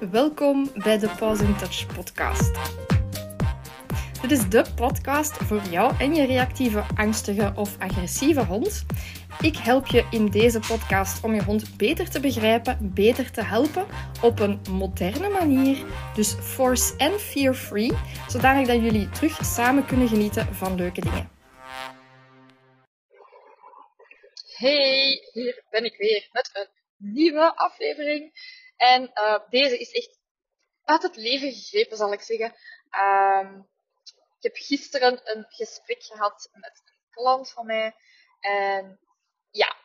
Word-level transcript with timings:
Welkom 0.00 0.70
bij 0.74 0.98
de 0.98 1.08
Pause 1.18 1.44
in 1.44 1.56
Touch 1.56 1.86
podcast. 1.94 2.54
Dit 4.20 4.30
is 4.30 4.48
de 4.48 4.64
podcast 4.74 5.32
voor 5.32 5.62
jou 5.70 5.94
en 5.98 6.14
je 6.14 6.26
reactieve, 6.26 6.84
angstige 6.96 7.52
of 7.54 7.78
agressieve 7.78 8.44
hond. 8.44 8.84
Ik 9.40 9.56
help 9.56 9.86
je 9.86 10.06
in 10.10 10.26
deze 10.26 10.58
podcast 10.58 11.24
om 11.24 11.34
je 11.34 11.42
hond 11.42 11.76
beter 11.76 12.10
te 12.10 12.20
begrijpen, 12.20 12.92
beter 12.94 13.30
te 13.30 13.42
helpen 13.42 13.86
op 14.22 14.38
een 14.38 14.60
moderne 14.70 15.28
manier. 15.28 15.84
Dus 16.14 16.32
force 16.32 16.96
en 16.96 17.20
fear 17.20 17.54
free, 17.54 17.92
zodanig 18.28 18.66
dat 18.66 18.80
jullie 18.80 19.08
terug 19.08 19.44
samen 19.44 19.86
kunnen 19.86 20.08
genieten 20.08 20.54
van 20.54 20.76
leuke 20.76 21.00
dingen. 21.00 21.30
Hey, 24.56 25.20
hier 25.32 25.64
ben 25.70 25.84
ik 25.84 25.96
weer 25.96 26.28
met 26.32 26.50
een 26.52 26.68
nieuwe 27.12 27.56
aflevering. 27.56 28.32
En 28.76 29.10
uh, 29.14 29.38
deze 29.48 29.78
is 29.78 29.90
echt 29.90 30.18
uit 30.84 31.02
het 31.02 31.16
leven 31.16 31.52
gegrepen, 31.52 31.96
zal 31.96 32.12
ik 32.12 32.20
zeggen. 32.20 32.54
Um, 32.90 33.68
ik 34.36 34.42
heb 34.42 34.56
gisteren 34.56 35.20
een 35.24 35.46
gesprek 35.48 36.02
gehad 36.02 36.48
met 36.52 36.82
een 36.84 36.94
klant 37.10 37.50
van 37.50 37.66
mij. 37.66 37.94
En 38.40 39.00
ja, 39.50 39.76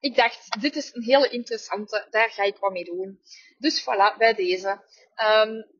ik 0.00 0.16
dacht, 0.16 0.60
dit 0.60 0.76
is 0.76 0.94
een 0.94 1.02
hele 1.02 1.28
interessante, 1.28 2.06
daar 2.10 2.30
ga 2.30 2.42
ik 2.42 2.56
wat 2.56 2.72
mee 2.72 2.84
doen. 2.84 3.20
Dus 3.58 3.82
voilà, 3.82 4.16
bij 4.18 4.34
deze. 4.34 4.84
Um, 5.16 5.78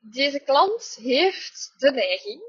deze 0.00 0.40
klant 0.40 0.94
heeft 1.00 1.74
de 1.76 1.90
neiging 1.90 2.42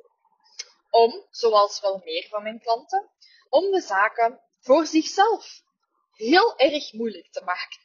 om, 0.89 1.27
zoals 1.29 1.79
wel 1.79 2.01
meer 2.03 2.27
van 2.29 2.43
mijn 2.43 2.59
klanten, 2.59 3.09
om 3.49 3.71
de 3.71 3.81
zaken 3.81 4.41
voor 4.59 4.85
zichzelf 4.85 5.61
heel 6.11 6.57
erg 6.57 6.93
moeilijk 6.93 7.31
te 7.31 7.43
maken. 7.43 7.81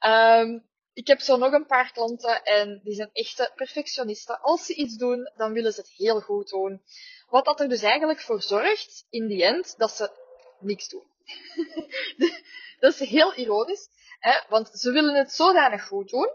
Um, 0.00 0.64
ik 0.94 1.06
heb 1.06 1.20
zo 1.20 1.36
nog 1.36 1.52
een 1.52 1.66
paar 1.66 1.92
klanten 1.92 2.42
en 2.42 2.80
die 2.84 2.94
zijn 2.94 3.10
echte 3.12 3.52
perfectionisten. 3.54 4.40
Als 4.40 4.66
ze 4.66 4.74
iets 4.74 4.96
doen, 4.96 5.30
dan 5.36 5.52
willen 5.52 5.72
ze 5.72 5.80
het 5.80 5.90
heel 5.90 6.20
goed 6.20 6.48
doen. 6.48 6.82
Wat 7.28 7.44
dat 7.44 7.60
er 7.60 7.68
dus 7.68 7.82
eigenlijk 7.82 8.20
voor 8.20 8.42
zorgt, 8.42 9.06
in 9.10 9.26
die 9.26 9.44
end, 9.44 9.74
dat 9.78 9.90
ze 9.90 10.10
niks 10.58 10.88
doen. 10.88 11.06
dat 12.80 13.00
is 13.00 13.08
heel 13.08 13.34
ironisch, 13.34 13.88
hè? 14.18 14.40
want 14.48 14.70
ze 14.72 14.92
willen 14.92 15.14
het 15.14 15.32
zodanig 15.32 15.86
goed 15.86 16.08
doen. 16.08 16.30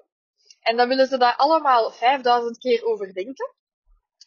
En 0.61 0.77
dan 0.77 0.87
willen 0.87 1.07
ze 1.07 1.17
daar 1.17 1.35
allemaal 1.35 1.91
5000 1.91 2.57
keer 2.57 2.85
over 2.85 3.13
denken. 3.13 3.53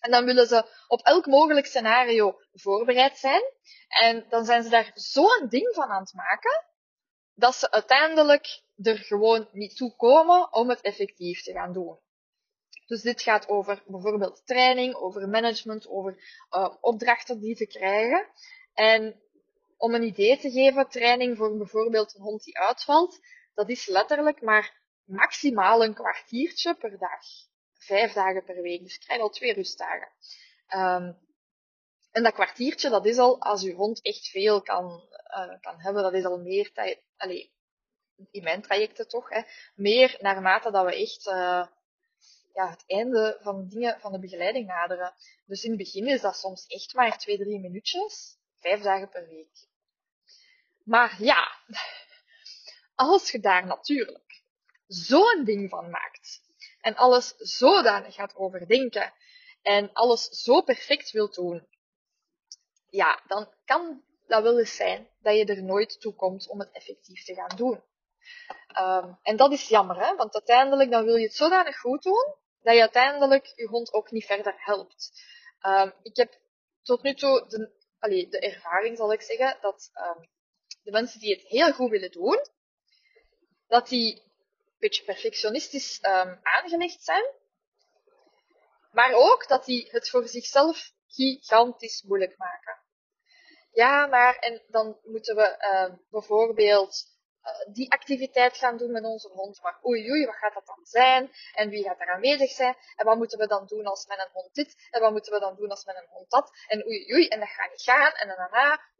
En 0.01 0.11
dan 0.11 0.25
willen 0.25 0.47
ze 0.47 0.65
op 0.87 1.01
elk 1.01 1.27
mogelijk 1.27 1.67
scenario 1.67 2.41
voorbereid 2.53 3.19
zijn. 3.19 3.43
En 3.89 4.27
dan 4.29 4.45
zijn 4.45 4.63
ze 4.63 4.69
daar 4.69 4.91
zo'n 4.95 5.47
ding 5.49 5.75
van 5.75 5.89
aan 5.89 6.03
het 6.03 6.15
maken, 6.15 6.65
dat 7.35 7.55
ze 7.55 7.71
uiteindelijk 7.71 8.63
er 8.83 8.97
gewoon 8.97 9.49
niet 9.53 9.77
toe 9.77 9.97
komen 9.97 10.53
om 10.53 10.69
het 10.69 10.81
effectief 10.81 11.43
te 11.43 11.53
gaan 11.53 11.73
doen. 11.73 11.99
Dus 12.87 13.03
dit 13.03 13.23
gaat 13.23 13.49
over 13.49 13.83
bijvoorbeeld 13.87 14.47
training, 14.47 14.95
over 14.95 15.29
management, 15.29 15.89
over 15.89 16.45
uh, 16.51 16.77
opdrachten 16.81 17.41
die 17.41 17.57
te 17.57 17.67
krijgen. 17.67 18.27
En 18.75 19.21
om 19.77 19.95
een 19.95 20.03
idee 20.03 20.39
te 20.39 20.51
geven, 20.51 20.89
training 20.89 21.37
voor 21.37 21.57
bijvoorbeeld 21.57 22.15
een 22.15 22.23
hond 22.23 22.45
die 22.45 22.59
uitvalt, 22.59 23.21
dat 23.55 23.69
is 23.69 23.87
letterlijk 23.87 24.43
maar 24.43 24.81
maximaal 25.05 25.85
een 25.85 25.95
kwartiertje 25.95 26.75
per 26.75 26.99
dag. 26.99 27.21
Vijf 27.73 28.13
dagen 28.13 28.45
per 28.45 28.63
week, 28.63 28.83
dus 28.83 28.95
je 28.95 29.01
krijgt 29.01 29.23
al 29.23 29.31
twee 29.31 29.53
rustdagen. 29.53 30.09
Um, 30.75 31.19
en 32.11 32.23
dat 32.23 32.33
kwartiertje, 32.33 32.91
dat 32.91 33.07
is 33.07 33.19
al, 33.19 33.41
als 33.41 33.63
uw 33.63 33.75
hond 33.75 34.03
echt 34.03 34.29
veel 34.29 34.63
kan, 34.63 35.09
uh, 35.37 35.61
kan 35.61 35.81
hebben, 35.81 36.03
dat 36.03 36.13
is 36.13 36.25
al 36.25 36.39
meer 36.39 36.73
tijd, 36.73 37.03
allez, 37.17 37.49
in 38.31 38.43
mijn 38.43 38.63
trajecten 38.63 39.09
toch, 39.09 39.29
hè, 39.29 39.43
meer 39.75 40.17
naarmate 40.21 40.71
dat 40.71 40.85
we 40.85 40.95
echt 40.95 41.27
uh, 41.27 41.67
ja, 42.53 42.71
het 42.71 42.85
einde 42.87 43.39
van 43.41 43.69
dingen 43.69 44.01
van 44.01 44.13
de 44.13 44.19
begeleiding 44.19 44.67
naderen. 44.67 45.15
Dus 45.47 45.63
in 45.63 45.71
het 45.71 45.79
begin 45.79 46.07
is 46.07 46.21
dat 46.21 46.37
soms 46.37 46.67
echt 46.67 46.95
maar 46.95 47.19
twee, 47.19 47.39
drie 47.39 47.61
minuutjes, 47.61 48.37
vijf 48.61 48.83
dagen 48.83 49.09
per 49.09 49.29
week. 49.29 49.69
Maar 50.85 51.23
ja, 51.23 51.49
als 52.95 53.31
je 53.31 53.41
daar 53.41 53.67
natuurlijk 53.67 54.43
zo'n 54.87 55.45
ding 55.45 55.71
van 55.71 55.91
maakt 55.91 56.41
en 56.81 56.97
alles 56.97 57.35
zodanig 57.37 58.15
gaat 58.15 58.37
overdenken 58.37 59.13
en 59.63 59.93
alles 59.93 60.29
zo 60.29 60.61
perfect 60.61 61.11
wilt 61.11 61.35
doen, 61.35 61.67
ja, 62.89 63.23
dan 63.27 63.55
kan 63.65 64.03
dat 64.27 64.43
wel 64.43 64.59
eens 64.59 64.77
zijn 64.77 65.09
dat 65.21 65.37
je 65.37 65.45
er 65.45 65.63
nooit 65.63 66.01
toe 66.01 66.15
komt 66.15 66.49
om 66.49 66.59
het 66.59 66.71
effectief 66.73 67.25
te 67.25 67.35
gaan 67.35 67.57
doen. 67.57 67.83
Um, 68.79 69.19
en 69.23 69.37
dat 69.37 69.53
is 69.53 69.69
jammer, 69.69 69.97
hè? 69.97 70.15
want 70.17 70.35
uiteindelijk 70.35 70.91
dan 70.91 71.05
wil 71.05 71.17
je 71.17 71.27
het 71.27 71.35
zodanig 71.35 71.79
goed 71.79 72.03
doen, 72.03 72.35
dat 72.63 72.75
je 72.75 72.81
uiteindelijk 72.81 73.53
je 73.57 73.67
hond 73.67 73.93
ook 73.93 74.11
niet 74.11 74.27
verder 74.27 74.55
helpt. 74.57 75.23
Um, 75.67 75.93
ik 76.03 76.17
heb 76.17 76.41
tot 76.83 77.03
nu 77.03 77.15
toe 77.15 77.47
de, 77.49 78.29
de 78.29 78.39
ervaring, 78.39 78.97
zal 78.97 79.13
ik 79.13 79.23
zeggen, 79.23 79.59
dat 79.61 79.91
um, 79.95 80.29
de 80.83 80.91
mensen 80.91 81.21
die 81.21 81.35
het 81.35 81.43
heel 81.43 81.73
goed 81.73 81.91
willen 81.91 82.11
doen, 82.11 82.47
dat 83.67 83.89
die 83.89 84.23
een 84.23 84.79
beetje 84.79 85.05
perfectionistisch 85.05 86.03
aangelegd 86.43 87.03
zijn, 87.03 87.25
maar 88.91 89.13
ook 89.15 89.49
dat 89.49 89.65
die 89.65 89.89
het 89.91 90.11
voor 90.11 90.29
zichzelf 90.29 90.93
gigantisch 91.07 92.03
moeilijk 92.03 92.37
maken. 92.37 92.81
Ja, 93.73 94.07
maar 94.07 94.37
en 94.37 94.63
dan 94.69 94.99
moeten 95.03 95.37
we 95.37 95.99
bijvoorbeeld 96.11 97.12
uh, 97.45 97.75
die 97.75 97.93
activiteit 97.93 98.57
gaan 98.57 98.77
doen 98.77 98.91
met 98.91 99.05
onze 99.05 99.29
hond. 99.29 99.61
Maar 99.63 99.79
oei 99.85 100.11
oei, 100.11 100.27
wat 100.27 100.35
gaat 100.35 100.55
dat 100.55 100.67
dan 100.67 100.87
zijn? 100.87 101.33
En 101.55 101.69
wie 101.69 101.85
gaat 101.85 102.01
er 102.01 102.13
aanwezig 102.13 102.51
zijn? 102.51 102.77
En 102.97 103.05
wat 103.05 103.17
moeten 103.17 103.39
we 103.39 103.47
dan 103.47 103.67
doen 103.67 103.87
als 103.87 104.07
met 104.07 104.19
een 104.19 104.33
hond 104.33 104.55
dit? 104.55 104.89
En 104.91 105.01
wat 105.01 105.13
moeten 105.13 105.33
we 105.33 105.41
dan 105.41 105.57
doen 105.57 105.71
als 105.71 105.85
met 105.85 105.97
een 105.97 106.09
hond 106.09 106.31
dat? 106.31 106.51
En 106.67 106.87
oei 106.87 107.13
oei, 107.13 107.29
en 107.29 107.41
dat 107.41 107.49
gaat 107.49 107.71
niet 107.71 107.83
gaan. 107.83 108.13
En 108.13 108.29
daarna... 108.29 108.91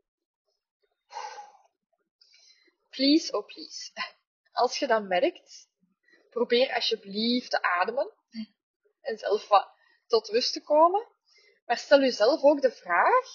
Please, 2.91 3.33
oh 3.33 3.47
please. 3.47 3.91
Als 4.53 4.79
je 4.79 4.87
dat 4.87 5.03
merkt, 5.03 5.69
probeer 6.31 6.75
alsjeblieft 6.75 7.51
te 7.51 7.63
ademen. 7.63 8.13
En 9.01 9.19
zelf 9.19 9.49
wat 9.49 9.73
tot 10.07 10.29
rust 10.29 10.53
te 10.53 10.63
komen. 10.63 11.09
Maar 11.67 11.79
stel 11.79 12.01
jezelf 12.01 12.43
ook 12.43 12.61
de 12.61 12.73
vraag, 12.73 13.27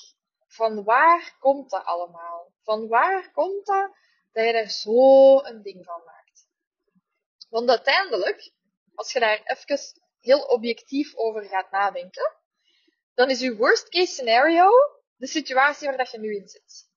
van 0.47 0.84
waar 0.84 1.35
komt 1.39 1.69
dat 1.69 1.85
allemaal? 1.85 2.51
Van 2.63 2.88
waar 2.88 3.31
komt 3.31 3.66
dat 3.66 3.91
dat 4.38 4.46
je 4.46 4.53
daar 4.53 4.70
zo 4.70 5.40
een 5.40 5.62
ding 5.62 5.86
van 5.86 6.02
maakt? 6.06 6.48
Want 7.50 7.70
uiteindelijk, 7.70 8.52
als 8.96 9.12
je 9.12 9.20
daar 9.20 9.42
even 9.44 10.02
heel 10.20 10.42
objectief 10.42 11.16
over 11.16 11.44
gaat 11.44 11.72
nadenken, 11.72 12.36
dan 13.14 13.30
is 13.30 13.40
je 13.40 13.56
worst 13.56 13.90
case 13.90 14.14
scenario 14.14 14.70
de 15.16 15.28
situatie 15.28 15.88
waar 15.88 15.98
dat 15.98 16.12
je 16.12 16.20
nu 16.20 16.36
in 16.36 16.48
zit. 16.48 16.90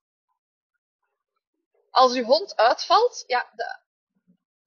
Als 1.90 2.14
je 2.14 2.24
hond 2.24 2.56
uitvalt, 2.56 3.24
ja, 3.26 3.52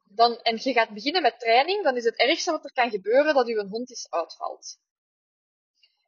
dan, 0.04 0.38
en 0.42 0.60
je 0.62 0.74
gaat 0.74 0.90
beginnen 0.90 1.22
met 1.22 1.40
training, 1.40 1.84
dan 1.84 1.96
is 1.96 2.04
het 2.04 2.16
ergste 2.16 2.52
wat 2.52 2.66
er 2.66 2.74
kan 2.74 2.90
gebeuren 2.90 3.34
dat 3.34 3.48
je 3.48 3.68
hond 3.70 3.92
is 3.92 4.10
uitvalt. 4.10 4.80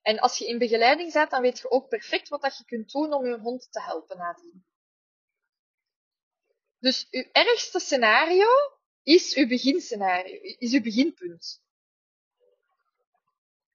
En 0.02 0.20
als 0.20 0.38
je 0.38 0.48
in 0.48 0.58
begeleiding 0.58 1.14
bent, 1.14 1.30
dan 1.30 1.42
weet 1.42 1.60
je 1.60 1.72
ook 1.72 1.90
perfect 1.90 2.30
wat 2.30 2.42
dat 2.42 2.58
je 2.58 2.66
kunt 2.66 2.92
doen 2.92 3.14
om 3.14 3.26
je 3.26 3.40
hond 3.40 3.68
te 3.72 3.82
helpen 3.82 4.18
nadien. 4.18 4.66
Dus 6.80 7.08
uw 7.12 7.26
ergste 7.32 7.80
scenario 7.80 8.48
is 9.04 9.36
uw 9.36 9.48
beginscenario, 9.48 10.40
is 10.42 10.74
uw 10.74 10.82
beginpunt. 10.82 11.62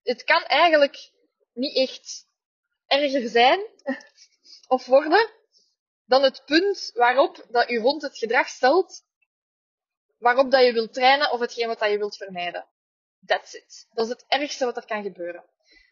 Het 0.03 0.25
kan 0.25 0.43
eigenlijk 0.43 1.11
niet 1.53 1.77
echt 1.77 2.29
erger 2.87 3.29
zijn 3.29 3.67
of 4.69 4.87
worden 4.87 5.31
dan 6.05 6.23
het 6.23 6.43
punt 6.45 6.91
waarop 6.95 7.47
dat 7.51 7.69
uw 7.69 7.81
hond 7.81 8.03
het 8.03 8.19
gedrag 8.19 8.49
stelt 8.49 9.05
waarop 10.19 10.51
dat 10.51 10.65
je 10.65 10.73
wilt 10.73 10.93
trainen 10.93 11.33
of 11.33 11.41
hetgeen 11.41 11.67
wat 11.67 11.79
dat 11.79 11.91
je 11.91 11.99
wilt 11.99 12.17
vermijden. 12.17 12.67
That's 13.27 13.53
it. 13.53 13.87
Dat 13.93 14.05
is 14.07 14.13
het 14.13 14.25
ergste 14.29 14.65
wat 14.65 14.77
er 14.77 14.87
kan 14.87 15.03
gebeuren. 15.03 15.45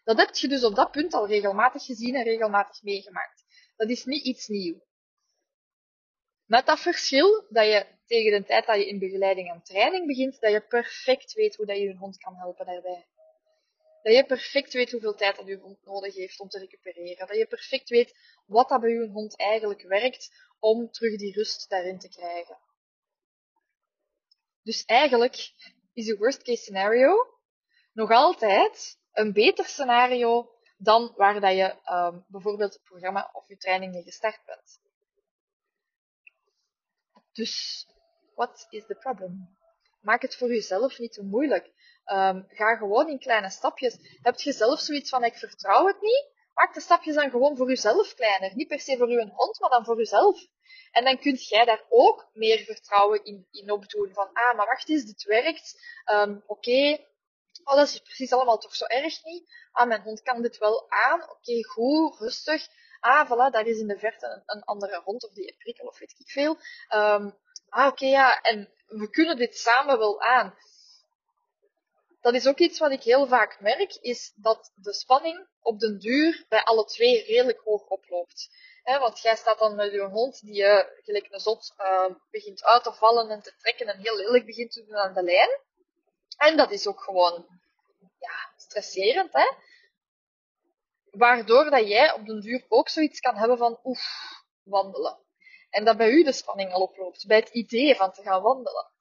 Dat 0.03 0.17
heb 0.17 0.35
je 0.35 0.47
dus 0.47 0.63
op 0.63 0.75
dat 0.75 0.91
punt 0.91 1.13
al 1.13 1.27
regelmatig 1.27 1.85
gezien 1.85 2.15
en 2.15 2.23
regelmatig 2.23 2.81
meegemaakt. 2.81 3.43
Dat 3.75 3.89
is 3.89 4.05
niet 4.05 4.23
iets 4.23 4.47
nieuws. 4.47 4.88
Met 6.49 6.65
dat 6.65 6.79
verschil 6.79 7.45
dat 7.49 7.65
je 7.65 7.85
tegen 8.05 8.31
de 8.31 8.47
tijd 8.47 8.65
dat 8.65 8.75
je 8.75 8.87
in 8.87 8.99
begeleiding 8.99 9.49
en 9.49 9.61
training 9.63 10.07
begint, 10.07 10.39
dat 10.39 10.51
je 10.51 10.61
perfect 10.61 11.33
weet 11.33 11.55
hoe 11.55 11.65
dat 11.65 11.77
je 11.77 11.83
je 11.83 11.95
hond 11.95 12.17
kan 12.17 12.35
helpen 12.35 12.65
daarbij. 12.65 13.07
Dat 14.03 14.13
je 14.15 14.25
perfect 14.25 14.73
weet 14.73 14.91
hoeveel 14.91 15.15
tijd 15.15 15.35
dat 15.35 15.47
je 15.47 15.57
hond 15.57 15.85
nodig 15.85 16.15
heeft 16.15 16.39
om 16.39 16.49
te 16.49 16.59
recupereren. 16.59 17.27
Dat 17.27 17.37
je 17.37 17.45
perfect 17.45 17.89
weet 17.89 18.17
wat 18.45 18.69
dat 18.69 18.81
bij 18.81 18.89
je 18.89 19.07
hond 19.07 19.37
eigenlijk 19.37 19.81
werkt 19.81 20.31
om 20.59 20.91
terug 20.91 21.17
die 21.17 21.33
rust 21.33 21.69
daarin 21.69 21.99
te 21.99 22.09
krijgen. 22.09 22.57
Dus 24.63 24.85
eigenlijk 24.85 25.35
is 25.93 26.05
je 26.05 26.17
worst 26.17 26.41
case 26.43 26.61
scenario 26.61 27.39
nog 27.93 28.11
altijd 28.11 28.99
een 29.11 29.33
beter 29.33 29.65
scenario 29.65 30.51
dan 30.77 31.13
waar 31.15 31.41
dat 31.41 31.55
je 31.55 31.75
um, 31.91 32.25
bijvoorbeeld 32.27 32.73
het 32.73 32.83
programma 32.83 33.29
of 33.33 33.47
je 33.47 33.57
training 33.57 33.93
mee 33.93 34.03
gestart 34.03 34.45
bent. 34.45 34.88
Dus, 37.39 37.85
what 38.35 38.67
is 38.69 38.85
the 38.85 38.95
problem? 38.95 39.57
maak 40.01 40.21
het 40.21 40.35
voor 40.35 40.47
jezelf 40.47 40.99
niet 40.99 41.13
te 41.13 41.23
moeilijk. 41.23 41.65
Um, 42.05 42.45
ga 42.49 42.75
gewoon 42.75 43.09
in 43.09 43.19
kleine 43.19 43.49
stapjes. 43.49 43.97
Heb 44.21 44.39
je 44.39 44.51
zelf 44.51 44.79
zoiets 44.79 45.09
van, 45.09 45.23
ik 45.23 45.35
vertrouw 45.35 45.87
het 45.87 46.01
niet? 46.01 46.25
Maak 46.53 46.73
de 46.73 46.81
stapjes 46.81 47.15
dan 47.15 47.29
gewoon 47.29 47.57
voor 47.57 47.67
jezelf 47.67 48.13
kleiner. 48.13 48.55
Niet 48.55 48.67
per 48.67 48.79
se 48.79 48.97
voor 48.97 49.09
je 49.09 49.31
hond, 49.33 49.59
maar 49.59 49.69
dan 49.69 49.85
voor 49.85 49.97
jezelf. 49.97 50.47
En 50.91 51.03
dan 51.03 51.19
kunt 51.19 51.47
jij 51.47 51.65
daar 51.65 51.83
ook 51.89 52.29
meer 52.33 52.59
vertrouwen 52.59 53.23
in, 53.23 53.47
in 53.51 53.71
opdoen. 53.71 54.13
Van, 54.13 54.29
ah, 54.33 54.55
maar 54.55 54.65
wacht 54.65 54.89
eens, 54.89 55.05
dit 55.05 55.23
werkt. 55.23 55.81
Um, 56.11 56.43
Oké, 56.47 56.97
oh, 57.63 57.75
dat 57.75 57.87
is 57.87 57.99
precies 57.99 58.31
allemaal 58.31 58.57
toch 58.57 58.75
zo 58.75 58.85
erg 58.85 59.23
niet. 59.23 59.53
Ah, 59.71 59.87
mijn 59.87 60.01
hond 60.01 60.21
kan 60.21 60.41
dit 60.41 60.57
wel 60.57 60.91
aan. 60.91 61.29
Oké, 61.29 61.63
goed, 61.63 62.19
rustig. 62.19 62.67
Ah, 62.99 63.25
voilà, 63.27 63.51
daar 63.51 63.65
is 63.65 63.79
in 63.79 63.87
de 63.87 63.97
verte 63.97 64.25
een, 64.27 64.43
een 64.45 64.63
andere 64.63 65.01
hond 65.03 65.23
of 65.23 65.31
die 65.31 65.55
prikkel 65.57 65.87
of 65.87 65.99
weet 65.99 66.15
ik 66.17 66.29
veel. 66.29 66.57
Um, 66.93 67.37
ah, 67.69 67.87
oké, 67.87 68.05
ja, 68.05 68.41
en 68.41 68.73
we 68.87 69.09
kunnen 69.09 69.37
dit 69.37 69.57
samen 69.57 69.97
wel 69.97 70.21
aan. 70.21 70.57
Dat 72.21 72.33
is 72.33 72.47
ook 72.47 72.59
iets 72.59 72.79
wat 72.79 72.91
ik 72.91 73.03
heel 73.03 73.27
vaak 73.27 73.59
merk, 73.59 73.97
is 74.01 74.31
dat 74.35 74.71
de 74.75 74.93
spanning 74.93 75.47
op 75.61 75.79
den 75.79 75.99
duur 75.99 76.45
bij 76.49 76.63
alle 76.63 76.85
twee 76.85 77.23
redelijk 77.25 77.59
hoog 77.63 77.87
oploopt. 77.87 78.49
want 78.83 79.19
jij 79.19 79.35
staat 79.35 79.59
dan 79.59 79.75
met 79.75 79.91
je 79.91 80.01
hond 80.01 80.41
die 80.41 80.53
je 80.53 80.99
gelijk 81.03 81.27
een 81.29 81.39
zot 81.39 81.73
uh, 81.77 82.05
begint 82.31 82.63
uit 82.63 82.83
te 82.83 82.93
vallen 82.93 83.29
en 83.29 83.41
te 83.41 83.53
trekken 83.57 83.87
en 83.87 83.99
heel 83.99 84.15
lelijk 84.15 84.45
begint 84.45 84.71
te 84.71 84.85
doen 84.85 84.95
aan 84.95 85.13
de 85.13 85.23
lijn. 85.23 85.59
En 86.37 86.57
dat 86.57 86.71
is 86.71 86.87
ook 86.87 87.01
gewoon 87.01 87.45
ja, 88.19 88.53
stresserend. 88.55 89.33
Hè? 89.33 89.51
Waardoor 91.11 91.69
dat 91.69 91.87
jij 91.87 92.13
op 92.13 92.25
den 92.25 92.41
duur 92.41 92.65
ook 92.67 92.89
zoiets 92.89 93.19
kan 93.19 93.35
hebben 93.35 93.57
van 93.57 93.79
oef, 93.83 94.01
wandelen. 94.63 95.17
En 95.69 95.85
dat 95.85 95.97
bij 95.97 96.09
u 96.09 96.23
de 96.23 96.31
spanning 96.31 96.73
al 96.73 96.81
oploopt, 96.81 97.27
bij 97.27 97.37
het 97.37 97.49
idee 97.49 97.95
van 97.95 98.11
te 98.11 98.21
gaan 98.21 98.41
wandelen. 98.41 98.91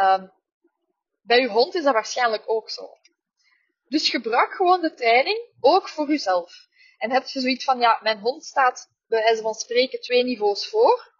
Um, 0.00 0.32
bij 1.22 1.42
uw 1.42 1.48
hond 1.48 1.74
is 1.74 1.82
dat 1.82 1.92
waarschijnlijk 1.92 2.42
ook 2.46 2.70
zo. 2.70 2.98
Dus 3.88 4.10
gebruik 4.10 4.52
gewoon 4.52 4.80
de 4.80 4.94
training 4.94 5.38
ook 5.60 5.88
voor 5.88 6.08
uzelf. 6.08 6.66
En 6.98 7.10
heb 7.10 7.26
je 7.26 7.40
zoiets 7.40 7.64
van, 7.64 7.80
ja, 7.80 7.98
mijn 8.02 8.18
hond 8.18 8.44
staat 8.44 8.90
bij 9.08 9.22
wijze 9.22 9.42
van 9.42 9.54
spreken 9.54 10.00
twee 10.00 10.24
niveaus 10.24 10.68
voor. 10.68 11.14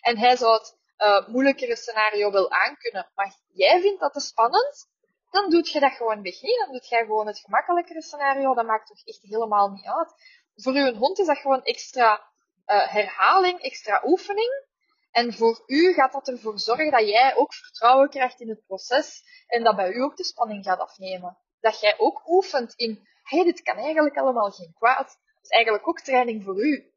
En 0.00 0.18
hij 0.18 0.36
zou 0.36 0.52
het 0.52 0.76
uh, 0.98 1.28
moeilijkere 1.28 1.76
scenario 1.76 2.30
wel 2.30 2.50
aankunnen. 2.50 3.10
Maar 3.14 3.36
jij 3.52 3.80
vindt 3.80 4.00
dat 4.00 4.12
te 4.12 4.20
spannend. 4.20 4.88
Dan 5.30 5.50
doet 5.50 5.70
je 5.70 5.80
dat 5.80 5.92
gewoon 5.92 6.22
weg. 6.22 6.42
Nee, 6.42 6.58
dan 6.58 6.72
doet 6.72 6.88
jij 6.88 7.04
gewoon 7.04 7.26
het 7.26 7.38
gemakkelijkere 7.38 8.02
scenario. 8.02 8.54
Dat 8.54 8.66
maakt 8.66 8.86
toch 8.86 9.04
echt 9.04 9.22
helemaal 9.22 9.68
niet 9.70 9.86
uit. 9.86 10.12
Voor 10.54 10.72
uw 10.72 10.94
hond 10.94 11.18
is 11.18 11.26
dat 11.26 11.38
gewoon 11.38 11.62
extra 11.62 12.30
uh, 12.66 12.88
herhaling, 12.88 13.60
extra 13.60 14.02
oefening. 14.04 14.66
En 15.10 15.34
voor 15.34 15.62
u 15.66 15.92
gaat 15.92 16.12
dat 16.12 16.28
ervoor 16.28 16.58
zorgen 16.58 16.90
dat 16.90 17.08
jij 17.08 17.36
ook 17.36 17.54
vertrouwen 17.54 18.08
krijgt 18.08 18.40
in 18.40 18.48
het 18.48 18.66
proces 18.66 19.22
en 19.46 19.64
dat 19.64 19.76
bij 19.76 19.92
u 19.92 20.00
ook 20.00 20.16
de 20.16 20.24
spanning 20.24 20.64
gaat 20.64 20.78
afnemen. 20.78 21.38
Dat 21.60 21.80
jij 21.80 21.94
ook 21.98 22.22
oefent 22.26 22.74
in, 22.74 23.08
hé, 23.22 23.36
hey, 23.36 23.44
dit 23.44 23.62
kan 23.62 23.76
eigenlijk 23.76 24.16
allemaal 24.16 24.50
geen 24.50 24.74
kwaad. 24.78 25.06
Dat 25.06 25.42
is 25.42 25.50
eigenlijk 25.50 25.88
ook 25.88 26.00
training 26.00 26.44
voor 26.44 26.64
u. 26.64 26.92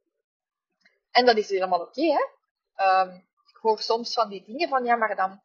En 1.12 1.26
dat 1.26 1.38
is 1.38 1.50
helemaal 1.50 1.82
oké, 1.82 2.02
hè. 2.02 2.24
Um, 3.02 3.28
ik 3.50 3.58
hoor 3.62 3.80
soms 3.80 4.14
van 4.14 4.30
die 4.30 4.44
dingen 4.44 4.70
van, 4.70 4.86
ja, 4.86 4.96
maar 4.96 5.16
dan, 5.16 5.42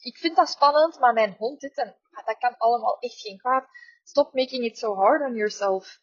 ik 0.00 0.16
vind 0.16 0.36
dat 0.36 0.48
spannend, 0.48 0.98
maar 0.98 1.12
mijn 1.12 1.34
hond 1.38 1.60
dit 1.60 1.76
en 1.76 1.96
dat 2.24 2.38
kan 2.38 2.56
allemaal 2.56 2.98
echt 2.98 3.20
geen 3.20 3.38
kwaad. 3.38 3.66
Stop 4.02 4.34
making 4.34 4.64
it 4.64 4.78
so 4.78 4.94
hard 4.94 5.22
on 5.22 5.34
yourself. 5.34 6.00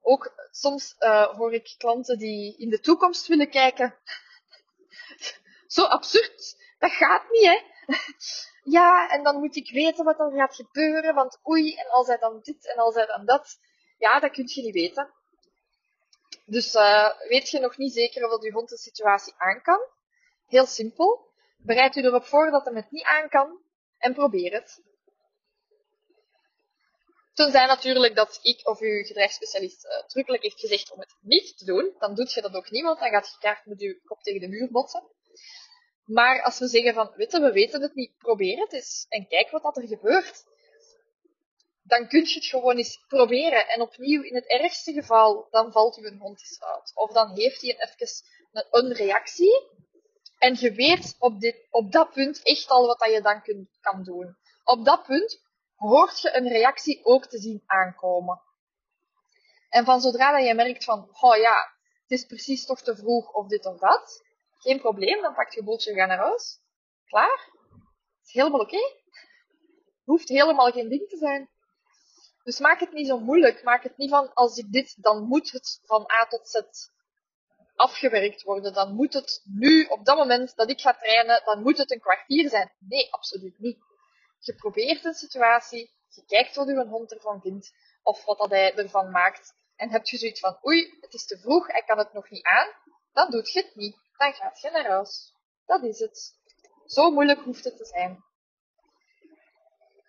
Ook 0.00 0.48
soms 0.50 0.94
uh, 0.98 1.36
hoor 1.36 1.52
ik 1.54 1.74
klanten 1.78 2.18
die 2.18 2.56
in 2.56 2.68
de 2.70 2.80
toekomst 2.80 3.26
willen 3.26 3.50
kijken 3.50 3.98
zo 5.66 5.82
absurd. 5.84 6.56
Dat 6.78 6.90
gaat 6.90 7.30
niet, 7.30 7.44
hè. 7.44 7.60
Ja, 8.64 9.10
en 9.10 9.22
dan 9.22 9.38
moet 9.38 9.56
ik 9.56 9.70
weten 9.70 10.04
wat 10.04 10.18
er 10.18 10.32
gaat 10.32 10.54
gebeuren, 10.54 11.14
want 11.14 11.40
oei, 11.48 11.74
en 11.74 11.88
als 11.88 12.06
hij 12.06 12.18
dan 12.18 12.40
dit 12.42 12.72
en 12.72 12.76
als 12.76 12.94
hij 12.94 13.06
dan 13.06 13.24
dat. 13.24 13.58
Ja, 13.98 14.20
dat 14.20 14.30
kun 14.30 14.44
je 14.46 14.62
niet 14.62 14.74
weten. 14.74 15.14
Dus 16.44 16.74
uh, 16.74 17.08
weet 17.28 17.48
je 17.48 17.60
nog 17.60 17.76
niet 17.76 17.92
zeker 17.92 18.30
of 18.30 18.42
je 18.42 18.52
hond 18.52 18.68
de 18.68 18.76
situatie 18.76 19.34
aan 19.36 19.62
kan? 19.62 19.80
Heel 20.46 20.66
simpel. 20.66 21.30
Bereid 21.56 21.96
u 21.96 22.02
erop 22.02 22.24
voor 22.24 22.50
dat 22.50 22.64
hij 22.64 22.74
het 22.74 22.90
niet 22.90 23.04
aan 23.04 23.28
kan 23.28 23.62
en 23.98 24.14
probeer 24.14 24.52
het. 24.52 24.82
Tenzij 27.32 27.66
natuurlijk 27.66 28.14
dat 28.14 28.38
ik 28.42 28.68
of 28.68 28.80
uw 28.80 29.04
gedragsspecialist 29.04 30.04
drukkelijk 30.06 30.42
heeft 30.42 30.60
gezegd 30.60 30.92
om 30.92 31.00
het 31.00 31.16
niet 31.20 31.58
te 31.58 31.64
doen, 31.64 31.94
dan 31.98 32.14
doet 32.14 32.32
je 32.32 32.40
dat 32.40 32.54
ook 32.54 32.70
niet, 32.70 32.82
want 32.82 32.98
dan 32.98 33.08
gaat 33.08 33.28
je 33.28 33.38
kaart 33.38 33.66
met 33.66 33.80
je 33.80 34.00
kop 34.04 34.22
tegen 34.22 34.40
de 34.40 34.48
muur 34.48 34.70
botsen. 34.70 35.02
Maar 36.04 36.42
als 36.42 36.58
we 36.58 36.66
zeggen 36.66 36.94
van, 36.94 37.12
weet 37.16 37.32
we 37.32 37.52
weten 37.52 37.82
het 37.82 37.94
niet, 37.94 38.16
probeer 38.16 38.58
het 38.58 38.72
eens 38.72 39.06
en 39.08 39.28
kijk 39.28 39.50
wat 39.50 39.62
dat 39.62 39.76
er 39.76 39.86
gebeurt. 39.86 40.44
Dan 41.82 42.08
kun 42.08 42.24
je 42.24 42.34
het 42.34 42.44
gewoon 42.44 42.76
eens 42.76 43.04
proberen. 43.08 43.68
En 43.68 43.80
opnieuw, 43.80 44.22
in 44.22 44.34
het 44.34 44.46
ergste 44.46 44.92
geval, 44.92 45.46
dan 45.50 45.72
valt 45.72 45.96
uw 45.96 46.18
hond 46.18 46.40
eens 46.40 46.62
uit. 46.62 46.92
Of 46.94 47.12
dan 47.12 47.30
heeft 47.36 47.60
hij 47.60 47.70
even 47.70 48.06
een, 48.52 48.66
een 48.70 48.92
reactie. 48.92 49.70
En 50.38 50.56
je 50.58 50.72
weet 50.72 51.16
op, 51.18 51.40
dit, 51.40 51.66
op 51.70 51.92
dat 51.92 52.10
punt 52.10 52.42
echt 52.42 52.68
al 52.68 52.86
wat 52.86 52.98
dat 52.98 53.12
je 53.12 53.22
dan 53.22 53.42
kun, 53.42 53.70
kan 53.80 54.02
doen. 54.02 54.36
Op 54.64 54.84
dat 54.84 55.02
punt 55.02 55.40
hoort 55.82 56.20
je 56.20 56.36
een 56.36 56.48
reactie 56.48 57.04
ook 57.04 57.26
te 57.26 57.38
zien 57.38 57.62
aankomen. 57.66 58.40
En 59.68 59.84
van 59.84 60.00
zodra 60.00 60.32
dat 60.32 60.46
je 60.46 60.54
merkt 60.54 60.84
van, 60.84 61.08
oh 61.20 61.36
ja, 61.36 61.74
het 62.02 62.10
is 62.10 62.26
precies 62.26 62.66
toch 62.66 62.82
te 62.82 62.96
vroeg 62.96 63.32
of 63.32 63.46
dit 63.46 63.66
of 63.66 63.78
dat, 63.78 64.22
geen 64.58 64.80
probleem, 64.80 65.22
dan 65.22 65.34
pak 65.34 65.52
je 65.52 65.62
boeltje 65.62 65.94
ga 65.94 66.06
naar 66.06 66.18
huis. 66.18 66.60
Klaar. 67.04 67.50
Is 68.24 68.32
helemaal 68.32 68.60
oké. 68.60 69.00
Hoeft 70.04 70.28
helemaal 70.28 70.70
geen 70.70 70.88
ding 70.88 71.08
te 71.08 71.16
zijn. 71.16 71.50
Dus 72.44 72.58
maak 72.58 72.80
het 72.80 72.92
niet 72.92 73.06
zo 73.06 73.18
moeilijk. 73.18 73.62
Maak 73.62 73.82
het 73.82 73.96
niet 73.96 74.10
van, 74.10 74.34
als 74.34 74.56
ik 74.56 74.72
dit, 74.72 75.02
dan 75.02 75.22
moet 75.22 75.50
het 75.50 75.80
van 75.82 76.10
A 76.20 76.26
tot 76.26 76.48
Z 76.48 76.60
afgewerkt 77.74 78.42
worden. 78.42 78.72
Dan 78.72 78.94
moet 78.94 79.12
het 79.12 79.42
nu, 79.44 79.84
op 79.84 80.04
dat 80.04 80.16
moment 80.16 80.56
dat 80.56 80.70
ik 80.70 80.80
ga 80.80 80.94
trainen, 80.94 81.42
dan 81.44 81.62
moet 81.62 81.78
het 81.78 81.92
een 81.92 82.00
kwartier 82.00 82.48
zijn. 82.48 82.72
Nee, 82.78 83.12
absoluut 83.12 83.58
niet. 83.58 83.78
Je 84.44 84.54
probeert 84.54 85.04
een 85.04 85.14
situatie, 85.14 85.90
je 86.08 86.24
kijkt 86.26 86.56
wat 86.56 86.68
uw 86.68 86.86
hond 86.86 87.12
ervan 87.12 87.40
vindt, 87.40 87.72
of 88.02 88.24
wat 88.24 88.38
dat 88.38 88.50
hij 88.50 88.74
ervan 88.74 89.10
maakt. 89.10 89.54
En 89.76 89.90
heb 89.90 90.06
je 90.06 90.18
zoiets 90.18 90.40
van, 90.40 90.58
oei, 90.64 90.98
het 91.00 91.14
is 91.14 91.26
te 91.26 91.38
vroeg, 91.38 91.66
hij 91.66 91.82
kan 91.82 91.98
het 91.98 92.12
nog 92.12 92.30
niet 92.30 92.44
aan, 92.44 92.68
dan 93.12 93.30
doet 93.30 93.52
je 93.52 93.62
het 93.62 93.74
niet 93.74 94.02
dan 94.22 94.32
gaat 94.32 94.60
je 94.60 94.70
naar 94.70 94.86
huis. 94.86 95.34
Dat 95.66 95.82
is 95.82 95.98
het. 95.98 96.34
Zo 96.86 97.10
moeilijk 97.10 97.40
hoeft 97.40 97.64
het 97.64 97.76
te 97.76 97.84
zijn. 97.84 98.24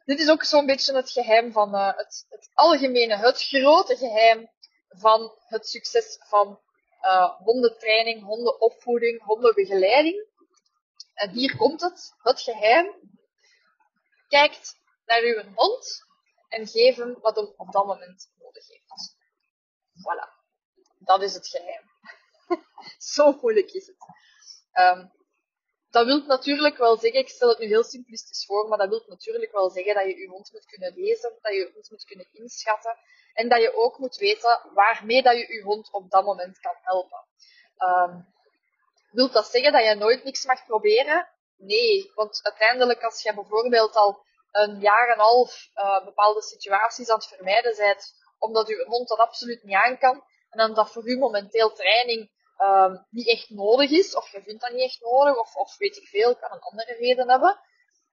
Dit 0.05 0.19
is 0.19 0.29
ook 0.29 0.43
zo'n 0.43 0.65
beetje 0.65 0.95
het 0.95 1.11
geheim 1.11 1.51
van 1.51 1.75
uh, 1.75 1.97
het, 1.97 2.25
het, 2.29 2.49
algemene, 2.53 3.15
het 3.15 3.43
grote 3.43 3.95
geheim 3.95 4.49
van 4.87 5.37
het 5.47 5.67
succes 5.67 6.17
van 6.19 6.59
uh, 7.01 7.39
hondentraining, 7.39 8.23
hondenopvoeding, 8.23 9.23
hondenbegeleiding. 9.23 10.27
En 11.13 11.29
hier 11.29 11.57
komt 11.57 11.81
het, 11.81 12.13
het 12.17 12.41
geheim. 12.41 12.93
Kijkt 14.39 14.79
naar 15.05 15.21
uw 15.21 15.43
hond 15.55 16.05
en 16.47 16.67
geef 16.67 16.95
hem 16.95 17.17
wat 17.21 17.35
hem 17.35 17.53
op 17.57 17.71
dat 17.71 17.85
moment 17.85 18.31
nodig 18.39 18.67
heeft. 18.67 19.15
Voilà. 19.93 20.27
Dat 20.99 21.21
is 21.21 21.33
het 21.33 21.47
geheim. 21.47 21.91
Zo 23.13 23.37
moeilijk 23.41 23.71
is 23.71 23.87
het. 23.87 23.97
Um, 24.73 25.11
dat 25.89 26.05
wil 26.05 26.25
natuurlijk 26.25 26.77
wel 26.77 26.97
zeggen, 26.97 27.19
ik 27.19 27.29
stel 27.29 27.49
het 27.49 27.59
nu 27.59 27.65
heel 27.65 27.83
simplistisch 27.83 28.45
voor, 28.45 28.67
maar 28.67 28.77
dat 28.77 28.89
wil 28.89 29.03
natuurlijk 29.07 29.51
wel 29.51 29.69
zeggen 29.69 29.95
dat 29.95 30.03
je 30.03 30.17
je 30.17 30.27
hond 30.27 30.51
moet 30.51 30.65
kunnen 30.65 30.93
lezen, 30.93 31.37
dat 31.41 31.51
je 31.53 31.57
je 31.57 31.71
hond 31.73 31.89
moet 31.89 32.05
kunnen 32.05 32.27
inschatten 32.31 32.97
en 33.33 33.49
dat 33.49 33.61
je 33.61 33.75
ook 33.75 33.97
moet 33.97 34.15
weten 34.15 34.61
waarmee 34.73 35.21
dat 35.21 35.37
je 35.37 35.53
je 35.53 35.63
hond 35.63 35.91
op 35.91 36.09
dat 36.09 36.25
moment 36.25 36.59
kan 36.59 36.75
helpen. 36.81 37.25
Um, 37.77 38.33
wilt 39.11 39.33
dat 39.33 39.45
zeggen 39.45 39.71
dat 39.71 39.83
je 39.83 39.95
nooit 39.95 40.23
niks 40.23 40.45
mag 40.45 40.65
proberen? 40.65 41.27
Nee, 41.57 42.11
want 42.15 42.39
uiteindelijk 42.43 43.03
als 43.03 43.21
je 43.21 43.33
bijvoorbeeld 43.33 43.95
al 43.95 44.25
een 44.51 44.79
jaar 44.79 45.07
en 45.07 45.13
een 45.13 45.19
half 45.19 45.69
uh, 45.75 46.05
bepaalde 46.05 46.41
situaties 46.41 47.09
aan 47.09 47.15
het 47.15 47.27
vermijden 47.27 47.75
bent, 47.77 48.13
omdat 48.39 48.67
je 48.67 48.85
hond 48.87 49.07
dat 49.07 49.17
absoluut 49.17 49.63
niet 49.63 49.75
aan 49.75 49.97
kan, 49.97 50.23
en 50.49 50.57
dan 50.57 50.73
dat 50.73 50.91
voor 50.91 51.07
u 51.07 51.17
momenteel 51.17 51.73
training 51.73 52.31
um, 52.57 53.05
niet 53.09 53.27
echt 53.27 53.49
nodig 53.49 53.89
is, 53.91 54.15
of 54.15 54.31
je 54.31 54.41
vindt 54.41 54.61
dat 54.61 54.71
niet 54.71 54.81
echt 54.81 55.01
nodig, 55.01 55.37
of, 55.37 55.55
of 55.55 55.77
weet 55.77 55.97
ik 55.97 56.07
veel, 56.07 56.35
kan 56.35 56.51
een 56.51 56.59
andere 56.59 56.93
reden 56.93 57.29
hebben, 57.29 57.59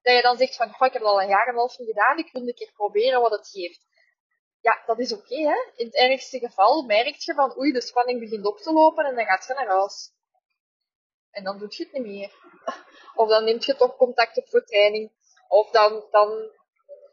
dat 0.02 0.14
je 0.14 0.22
dan 0.22 0.36
zegt 0.36 0.56
van, 0.56 0.68
ik 0.68 0.74
heb 0.78 0.92
het 0.92 1.02
al 1.02 1.22
een 1.22 1.28
jaar 1.28 1.46
en 1.46 1.52
een 1.52 1.58
half 1.58 1.78
niet 1.78 1.88
gedaan, 1.88 2.18
ik 2.18 2.32
wil 2.32 2.42
een 2.42 2.54
keer 2.54 2.72
proberen 2.72 3.20
wat 3.20 3.30
het 3.30 3.48
geeft. 3.48 3.88
Ja, 4.60 4.82
dat 4.86 4.98
is 4.98 5.12
oké, 5.12 5.36
hè. 5.36 5.70
In 5.74 5.86
het 5.86 5.94
ergste 5.94 6.38
geval 6.38 6.82
merk 6.82 7.16
je 7.16 7.34
van, 7.34 7.58
oei, 7.58 7.72
de 7.72 7.80
spanning 7.80 8.20
begint 8.20 8.46
op 8.46 8.58
te 8.58 8.72
lopen 8.72 9.04
en 9.04 9.14
dan 9.14 9.24
gaat 9.24 9.46
je 9.46 9.54
naar 9.54 9.66
huis. 9.66 10.12
En 11.30 11.44
dan 11.44 11.58
doet 11.58 11.74
je 11.74 11.84
het 11.84 11.92
niet 11.92 12.06
meer. 12.06 12.32
Of 13.20 13.28
dan 13.28 13.44
neemt 13.44 13.64
je 13.64 13.76
toch 13.76 13.96
contact 13.96 14.36
op 14.36 14.48
voor 14.48 14.64
training. 14.64 15.12
Of 15.48 15.70
dan, 15.70 16.04
dan 16.10 16.50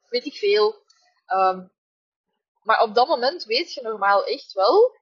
weet 0.10 0.26
ik 0.26 0.36
veel. 0.36 0.76
Um, 1.28 1.72
maar 2.64 2.82
op 2.82 2.96
dat 2.96 3.08
moment 3.08 3.44
weet 3.44 3.74
je 3.74 3.82
normaal 3.82 4.26
echt 4.26 4.54
wel 4.54 4.98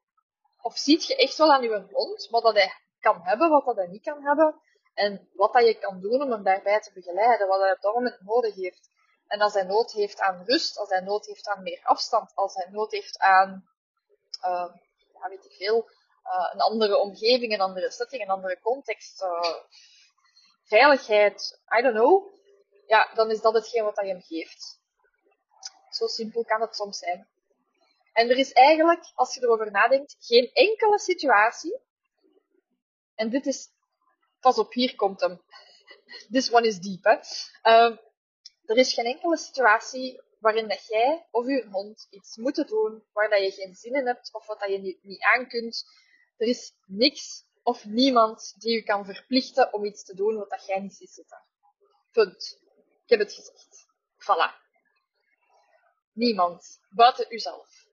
of 0.65 0.77
ziet 0.77 1.05
je 1.05 1.15
echt 1.15 1.37
wel 1.37 1.53
aan 1.53 1.61
je 1.61 1.87
hond 1.91 2.27
wat 2.29 2.43
dat 2.43 2.53
hij 2.53 2.73
kan 2.99 3.21
hebben, 3.21 3.49
wat 3.49 3.65
dat 3.65 3.75
hij 3.75 3.87
niet 3.87 4.03
kan 4.03 4.23
hebben. 4.23 4.61
En 4.93 5.29
wat 5.33 5.53
dat 5.53 5.65
je 5.65 5.79
kan 5.79 6.01
doen 6.01 6.21
om 6.21 6.31
hem 6.31 6.43
daarbij 6.43 6.79
te 6.81 6.91
begeleiden, 6.93 7.47
wat 7.47 7.61
hij 7.61 7.71
op 7.71 7.81
dat 7.81 7.93
moment 7.93 8.21
nodig 8.21 8.55
heeft. 8.55 8.89
En 9.27 9.41
als 9.41 9.53
hij 9.53 9.63
nood 9.63 9.91
heeft 9.91 10.19
aan 10.19 10.43
rust, 10.45 10.77
als 10.77 10.89
hij 10.89 11.01
nood 11.01 11.25
heeft 11.25 11.47
aan 11.47 11.63
meer 11.63 11.79
afstand, 11.83 12.31
als 12.35 12.53
hij 12.53 12.67
nood 12.71 12.91
heeft 12.91 13.17
aan, 13.19 13.69
uh, 14.45 14.73
ja, 15.13 15.29
weet 15.29 15.45
ik 15.45 15.51
veel, 15.51 15.89
uh, 16.25 16.49
een 16.53 16.59
andere 16.59 16.97
omgeving, 16.97 17.53
een 17.53 17.61
andere 17.61 17.91
setting, 17.91 18.21
een 18.21 18.29
andere 18.29 18.59
context, 18.61 19.21
uh, 19.21 19.55
veiligheid, 20.63 21.61
I 21.79 21.81
don't 21.81 21.95
know, 21.95 22.33
ja, 22.87 23.11
dan 23.13 23.31
is 23.31 23.41
dat 23.41 23.53
hetgeen 23.53 23.83
wat 23.83 23.95
hij 23.95 24.07
hem 24.07 24.21
geeft. 24.21 24.79
Zo 25.89 26.07
simpel 26.07 26.45
kan 26.45 26.61
het 26.61 26.75
soms 26.75 26.97
zijn. 26.97 27.27
En 28.13 28.29
er 28.29 28.37
is 28.37 28.51
eigenlijk, 28.51 29.11
als 29.13 29.33
je 29.33 29.41
erover 29.41 29.71
nadenkt, 29.71 30.15
geen 30.19 30.51
enkele 30.53 30.99
situatie. 30.99 31.79
En 33.15 33.29
dit 33.29 33.45
is, 33.45 33.69
pas 34.39 34.57
op, 34.57 34.73
hier 34.73 34.95
komt 34.95 35.21
hem. 35.21 35.41
This 36.31 36.51
one 36.51 36.67
is 36.67 36.79
deep, 36.79 37.03
hè. 37.03 37.15
Uh, 37.71 37.97
er 38.65 38.77
is 38.77 38.93
geen 38.93 39.05
enkele 39.05 39.37
situatie 39.37 40.21
waarin 40.39 40.67
dat 40.67 40.87
jij 40.87 41.27
of 41.31 41.47
je 41.47 41.67
hond 41.71 42.07
iets 42.09 42.37
moet 42.37 42.67
doen 42.67 43.03
waar 43.13 43.29
dat 43.29 43.39
je 43.39 43.51
geen 43.51 43.75
zin 43.75 43.93
in 43.93 44.07
hebt 44.07 44.33
of 44.33 44.45
wat 44.45 44.59
dat 44.59 44.69
je 44.69 44.77
niet, 44.77 45.03
niet 45.03 45.21
aan 45.21 45.47
kunt. 45.47 45.85
Er 46.37 46.47
is 46.47 46.73
niks 46.85 47.43
of 47.63 47.85
niemand 47.85 48.53
die 48.57 48.73
je 48.73 48.83
kan 48.83 49.05
verplichten 49.05 49.73
om 49.73 49.85
iets 49.85 50.03
te 50.03 50.15
doen 50.15 50.35
wat 50.35 50.49
dat 50.49 50.65
jij 50.65 50.79
niet 50.79 50.95
ziet 50.95 51.11
zitten. 51.11 51.43
Punt. 52.11 52.59
Ik 53.03 53.09
heb 53.09 53.19
het 53.19 53.33
gezegd. 53.33 53.87
Voilà. 54.17 54.63
Niemand. 56.13 56.79
Buiten 56.89 57.33
uzelf. 57.33 57.87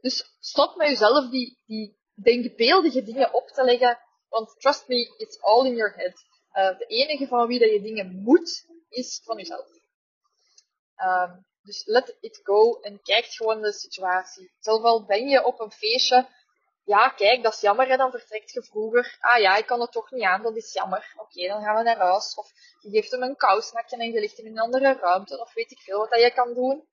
Dus 0.00 0.36
stop 0.40 0.76
met 0.76 0.88
jezelf 0.88 1.30
die, 1.30 1.58
die 1.66 1.98
denkbeeldige 2.14 3.02
dingen 3.02 3.32
op 3.32 3.48
te 3.48 3.64
leggen. 3.64 3.98
Want 4.28 4.60
trust 4.60 4.88
me, 4.88 5.14
it's 5.16 5.40
all 5.40 5.66
in 5.66 5.74
your 5.74 5.94
head. 5.94 6.24
Uh, 6.54 6.78
de 6.78 6.86
enige 6.86 7.26
van 7.26 7.46
wie 7.46 7.58
dat 7.58 7.70
je 7.70 7.82
dingen 7.82 8.22
moet, 8.22 8.66
is 8.88 9.20
van 9.24 9.36
jezelf. 9.36 9.68
Um, 10.96 11.46
dus 11.62 11.86
let 11.86 12.16
it 12.20 12.40
go 12.42 12.80
en 12.80 13.02
kijk 13.02 13.24
gewoon 13.24 13.60
de 13.60 13.72
situatie. 13.72 14.52
Zelf 14.60 14.82
al 14.82 15.04
ben 15.04 15.28
je 15.28 15.44
op 15.44 15.60
een 15.60 15.72
feestje, 15.72 16.28
ja, 16.84 17.08
kijk, 17.08 17.42
dat 17.42 17.54
is 17.54 17.60
jammer, 17.60 17.88
hè, 17.88 17.96
dan 17.96 18.10
vertrekt 18.10 18.52
je 18.52 18.62
vroeger. 18.62 19.16
Ah 19.20 19.40
ja, 19.40 19.56
ik 19.56 19.66
kan 19.66 19.80
het 19.80 19.92
toch 19.92 20.10
niet 20.10 20.24
aan, 20.24 20.42
dat 20.42 20.56
is 20.56 20.72
jammer. 20.72 21.14
Oké, 21.16 21.48
dan 21.48 21.62
gaan 21.62 21.76
we 21.76 21.82
naar 21.82 21.96
huis. 21.96 22.34
Of 22.34 22.52
je 22.80 22.90
geeft 22.90 23.10
hem 23.10 23.22
een 23.22 23.36
kousnakje 23.36 23.96
en 23.96 24.12
je 24.12 24.20
ligt 24.20 24.36
hem 24.36 24.46
in 24.46 24.52
een 24.52 24.58
andere 24.58 24.92
ruimte. 24.92 25.40
Of 25.40 25.54
weet 25.54 25.70
ik 25.70 25.78
veel 25.78 25.98
wat 25.98 26.10
dat 26.10 26.20
je 26.20 26.32
kan 26.32 26.54
doen, 26.54 26.88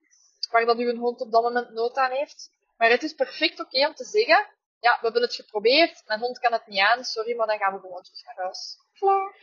waar 0.52 0.66
dat 0.66 0.78
uw 0.78 0.96
hond 0.96 1.22
op 1.22 1.32
dat 1.32 1.44
moment 1.44 1.70
nood 1.70 1.98
aan 1.98 2.12
heeft. 2.12 2.52
Maar 2.78 2.90
het 2.90 3.04
is 3.04 3.14
perfect 3.14 3.60
oké 3.60 3.88
om 3.88 3.94
te 3.94 4.06
zeggen, 4.06 4.48
ja, 4.80 4.92
we 4.92 5.04
hebben 5.04 5.22
het 5.22 5.36
geprobeerd, 5.36 6.04
mijn 6.06 6.20
hond 6.20 6.40
kan 6.40 6.52
het 6.52 6.68
niet 6.68 6.80
aan, 6.80 7.04
sorry, 7.04 7.36
maar 7.36 7.48
dan 7.48 7.58
gaan 7.58 7.74
we 7.74 7.80
gewoon 7.80 8.04
terug 8.04 8.26
naar 8.26 8.36
huis. 8.36 8.78
Klaar. 8.94 9.36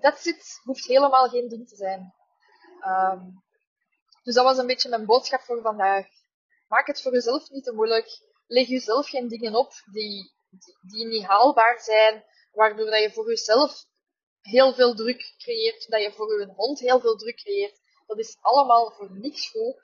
That's 0.00 0.26
it. 0.26 0.60
Hoeft 0.62 0.86
helemaal 0.86 1.28
geen 1.28 1.48
ding 1.48 1.68
te 1.68 1.76
zijn. 1.76 2.14
Um, 2.86 3.42
dus 4.22 4.34
dat 4.34 4.44
was 4.44 4.58
een 4.58 4.66
beetje 4.66 4.88
mijn 4.88 5.06
boodschap 5.06 5.40
voor 5.40 5.60
vandaag. 5.60 6.06
Maak 6.68 6.86
het 6.86 7.02
voor 7.02 7.12
jezelf 7.12 7.50
niet 7.50 7.64
te 7.64 7.72
moeilijk. 7.72 8.20
Leg 8.46 8.68
jezelf 8.68 9.08
geen 9.08 9.28
dingen 9.28 9.54
op 9.54 9.72
die, 9.92 10.32
die, 10.80 11.06
niet 11.06 11.24
haalbaar 11.24 11.80
zijn, 11.80 12.24
waardoor 12.52 12.90
dat 12.90 13.00
je 13.00 13.12
voor 13.12 13.28
jezelf 13.28 13.84
heel 14.40 14.74
veel 14.74 14.94
druk 14.94 15.34
creëert, 15.38 15.90
dat 15.90 16.02
je 16.02 16.12
voor 16.12 16.40
je 16.40 16.52
hond 16.56 16.78
heel 16.78 17.00
veel 17.00 17.16
druk 17.16 17.36
creëert. 17.36 17.80
Dat 18.06 18.18
is 18.18 18.36
allemaal 18.40 18.90
voor 18.90 19.10
niks 19.10 19.50
goed 19.50 19.76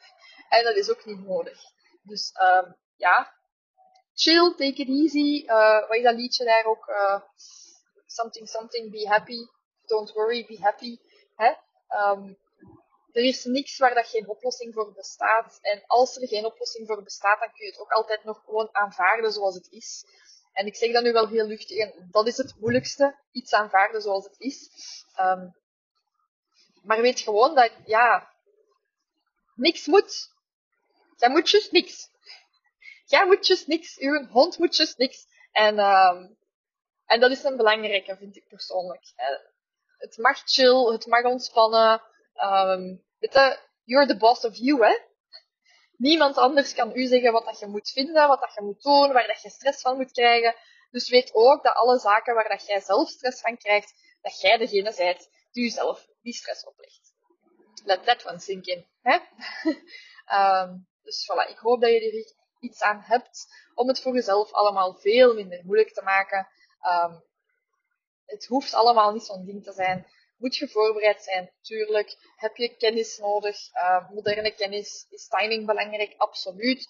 en 0.49 0.65
dat 0.65 0.77
is 0.77 0.91
ook 0.91 1.05
niet 1.05 1.27
nodig. 1.27 1.61
Dus 2.03 2.33
um, 2.43 2.77
ja, 2.97 3.35
chill, 4.15 4.55
take 4.57 4.83
it 4.83 4.89
easy. 4.89 5.45
Uh, 5.47 5.89
wat 5.89 5.97
is 5.97 6.03
dat 6.03 6.15
liedje 6.15 6.45
daar 6.45 6.65
ook? 6.65 6.89
Uh, 6.89 7.21
something, 8.07 8.49
something, 8.49 8.91
be 8.91 9.09
happy. 9.09 9.47
Don't 9.87 10.13
worry, 10.13 10.47
be 10.47 10.59
happy. 10.61 10.99
Hè? 11.37 11.53
Um, 12.11 12.39
er 13.19 13.25
is 13.25 13.45
niks 13.45 13.79
waar 13.79 13.95
dat 13.95 14.07
geen 14.07 14.29
oplossing 14.29 14.75
voor 14.75 14.93
bestaat. 14.93 15.59
En 15.61 15.85
als 15.87 16.17
er 16.17 16.29
geen 16.29 16.45
oplossing 16.45 16.87
voor 16.87 17.03
bestaat, 17.03 17.41
dan 17.41 17.53
kun 17.53 17.65
je 17.65 17.71
het 17.71 17.81
ook 17.81 17.91
altijd 17.91 18.25
nog 18.25 18.43
gewoon 18.45 18.69
aanvaarden 18.73 19.33
zoals 19.33 19.55
het 19.55 19.69
is. 19.71 20.05
En 20.53 20.67
ik 20.67 20.77
zeg 20.77 20.93
dat 20.93 21.03
nu 21.03 21.13
wel 21.13 21.29
heel 21.29 21.47
luchtig, 21.47 21.79
en 21.79 22.09
dat 22.11 22.27
is 22.27 22.37
het 22.37 22.55
moeilijkste, 22.59 23.19
iets 23.31 23.53
aanvaarden 23.53 24.03
zoals 24.03 24.25
het 24.25 24.39
is. 24.39 24.71
Um, 25.21 25.55
maar 26.83 27.01
weet 27.01 27.21
gewoon 27.21 27.55
dat, 27.55 27.73
ja, 27.85 28.33
niks 29.55 29.87
moet. 29.87 30.31
Jij 31.17 31.31
moet 31.31 31.51
just 31.51 31.73
niks. 31.73 32.09
Jij 33.05 33.27
moet 33.27 33.47
just 33.47 33.67
niks. 33.67 33.99
Uw 33.99 34.27
hond 34.27 34.59
moet 34.59 34.77
just 34.77 34.99
niks. 34.99 35.27
En, 35.53 35.79
um, 35.79 36.37
en 37.07 37.21
dat 37.21 37.31
is 37.31 37.45
een 37.45 37.57
belangrijke, 37.57 38.17
vind 38.17 38.37
ik 38.37 38.49
persoonlijk. 38.49 39.03
Het 39.99 40.17
mag 40.17 40.43
chill, 40.45 40.93
het 40.93 41.07
mag 41.07 41.25
ontspannen. 41.25 42.03
Um, 42.35 43.07
you're 43.85 44.07
the 44.07 44.17
boss 44.17 44.45
of 44.45 44.57
you, 44.57 44.85
hè. 44.85 45.07
Niemand 45.99 46.37
anders 46.37 46.75
kan 46.75 46.97
u 46.97 47.07
zeggen 47.07 47.33
wat 47.33 47.45
dat 47.45 47.59
je 47.59 47.67
moet 47.67 47.91
vinden, 47.91 48.29
wat 48.29 48.41
dat 48.41 48.55
je 48.55 48.63
moet 48.63 48.83
doen, 48.83 49.13
waar 49.13 49.27
dat 49.27 49.43
je 49.43 49.51
stress 49.51 49.81
van 49.81 49.97
moet 49.97 50.13
krijgen. 50.13 50.55
Dus 50.91 51.09
weet 51.09 51.35
ook 51.35 51.63
dat 51.63 51.75
alle 51.75 51.99
zaken 51.99 52.35
waar 52.35 52.49
dat 52.49 52.67
jij 52.67 52.81
zelf 52.81 53.09
stress 53.09 53.41
van 53.41 53.57
krijgt, 53.57 53.95
dat 54.21 54.41
jij 54.41 54.57
degene 54.57 54.95
bent 54.97 55.29
die 55.53 55.63
jezelf 55.65 56.07
die 56.23 56.33
stress 56.33 56.65
oplegt. 56.65 57.13
Let 57.85 58.05
that 58.05 58.27
one 58.27 58.39
sink 58.39 58.65
in. 58.65 58.87
Hè? 59.03 59.19
um, 60.63 60.87
dus 61.03 61.25
voilà, 61.25 61.51
ik 61.51 61.59
hoop 61.59 61.81
dat 61.81 61.91
je 61.91 62.01
er 62.01 62.35
iets 62.61 62.83
aan 62.83 63.01
hebt 63.01 63.47
om 63.75 63.89
het 63.89 64.01
voor 64.01 64.15
jezelf 64.15 64.53
allemaal 64.53 64.95
veel 64.95 65.35
minder 65.35 65.65
moeilijk 65.65 65.93
te 65.93 66.03
maken. 66.03 66.49
Um, 66.87 67.23
het 68.25 68.47
hoeft 68.47 68.75
allemaal 68.75 69.13
niet 69.13 69.25
zo'n 69.25 69.45
ding 69.45 69.65
te 69.65 69.73
zijn. 69.73 70.07
Moet 70.39 70.57
je 70.57 70.69
voorbereid 70.69 71.23
zijn? 71.23 71.53
Tuurlijk. 71.61 72.17
Heb 72.37 72.57
je 72.57 72.77
kennis 72.77 73.19
nodig? 73.19 73.57
Uh, 73.75 74.11
moderne 74.11 74.55
kennis. 74.55 75.07
Is 75.11 75.29
timing 75.29 75.67
belangrijk? 75.67 76.15
Absoluut. 76.17 76.89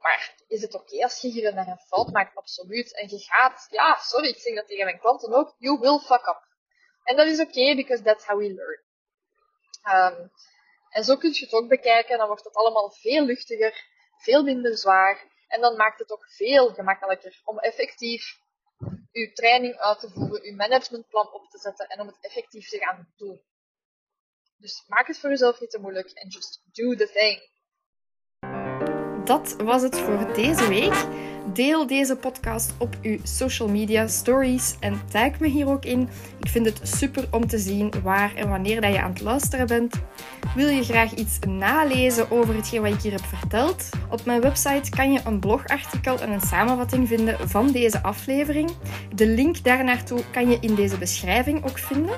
Maar 0.00 0.34
is 0.48 0.62
het 0.62 0.74
oké 0.74 1.02
als 1.02 1.20
je 1.20 1.28
hier 1.28 1.54
naar 1.54 1.66
een 1.66 1.78
fout 1.86 2.12
maakt? 2.12 2.36
Absoluut. 2.36 2.94
En 2.94 3.08
je 3.08 3.18
gaat, 3.18 3.66
ja, 3.70 3.98
sorry, 3.98 4.28
ik 4.28 4.38
zeg 4.38 4.54
dat 4.54 4.66
tegen 4.66 4.84
mijn 4.84 4.98
klanten 4.98 5.32
ook, 5.32 5.54
you 5.58 5.78
will 5.78 5.98
fuck 5.98 6.26
up. 6.26 6.48
En 7.02 7.16
dat 7.16 7.26
is 7.26 7.40
oké, 7.40 7.74
because 7.74 8.02
that's 8.02 8.24
how 8.26 8.38
we 8.38 8.54
learn. 8.54 8.82
Um, 10.14 10.30
en 10.90 11.04
zo 11.04 11.16
kun 11.16 11.32
je 11.32 11.44
het 11.44 11.52
ook 11.52 11.68
bekijken, 11.68 12.18
dan 12.18 12.26
wordt 12.26 12.44
het 12.44 12.54
allemaal 12.54 12.90
veel 12.90 13.24
luchtiger, 13.24 13.84
veel 14.16 14.42
minder 14.42 14.78
zwaar. 14.78 15.28
En 15.48 15.60
dan 15.60 15.76
maakt 15.76 15.98
het 15.98 16.10
ook 16.10 16.26
veel 16.26 16.68
gemakkelijker 16.68 17.40
om 17.44 17.58
effectief 17.58 18.38
uw 19.12 19.32
training 19.32 19.76
uit 19.76 20.00
te 20.00 20.10
voeren, 20.10 20.42
uw 20.42 20.54
managementplan 20.54 21.32
op 21.32 21.50
te 21.50 21.58
zetten 21.58 21.86
en 21.88 22.00
om 22.00 22.06
het 22.06 22.18
effectief 22.20 22.68
te 22.68 22.78
gaan 22.78 23.12
doen. 23.16 23.40
Dus 24.56 24.84
maak 24.86 25.06
het 25.06 25.18
voor 25.18 25.30
jezelf 25.30 25.60
niet 25.60 25.70
te 25.70 25.80
moeilijk 25.80 26.10
en 26.10 26.28
just 26.28 26.62
do 26.72 26.94
the 26.94 27.10
thing. 27.12 27.48
Dat 29.24 29.56
was 29.56 29.82
het 29.82 29.98
voor 29.98 30.34
deze 30.34 30.68
week. 30.68 31.28
Deel 31.54 31.86
deze 31.86 32.16
podcast 32.16 32.74
op 32.78 32.96
uw 33.02 33.18
social 33.22 33.68
media 33.68 34.06
stories 34.06 34.76
en 34.80 35.00
tag 35.10 35.38
me 35.38 35.48
hier 35.48 35.68
ook 35.68 35.84
in. 35.84 36.08
Ik 36.40 36.48
vind 36.48 36.66
het 36.66 36.80
super 36.82 37.28
om 37.30 37.46
te 37.46 37.58
zien 37.58 37.92
waar 38.02 38.34
en 38.34 38.48
wanneer 38.48 38.80
dat 38.80 38.92
je 38.92 39.00
aan 39.00 39.10
het 39.10 39.20
luisteren 39.20 39.66
bent. 39.66 39.94
Wil 40.54 40.68
je 40.68 40.82
graag 40.82 41.14
iets 41.14 41.38
nalezen 41.38 42.30
over 42.30 42.54
hetgeen 42.54 42.82
wat 42.82 42.92
ik 42.92 43.00
hier 43.00 43.12
heb 43.12 43.24
verteld? 43.24 43.88
Op 44.10 44.24
mijn 44.24 44.40
website 44.40 44.90
kan 44.90 45.12
je 45.12 45.20
een 45.24 45.40
blogartikel 45.40 46.20
en 46.20 46.30
een 46.30 46.40
samenvatting 46.40 47.08
vinden 47.08 47.48
van 47.48 47.72
deze 47.72 48.02
aflevering. 48.02 48.70
De 49.14 49.26
link 49.26 49.64
daarnaartoe 49.64 50.20
kan 50.32 50.50
je 50.50 50.58
in 50.60 50.74
deze 50.74 50.98
beschrijving 50.98 51.64
ook 51.64 51.78
vinden 51.78 52.16